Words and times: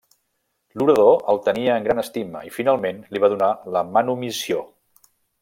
L'orador 0.79 1.19
el 1.33 1.39
tenia 1.47 1.75
en 1.81 1.85
gran 1.87 2.03
estima 2.05 2.41
i 2.47 2.49
finalment 2.57 3.05
li 3.13 3.23
va 3.27 3.31
donar 3.35 3.51
la 3.77 3.85
manumissió. 3.93 4.65